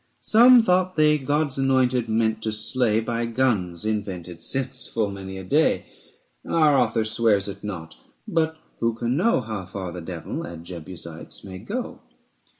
[0.21, 5.37] Some thought they God's anointed meant to slay 130 By guns, invented since full many
[5.37, 5.85] a day:
[6.43, 11.43] Our author swears it not; but who can know How far the Devil and Jebusites
[11.43, 11.99] may go?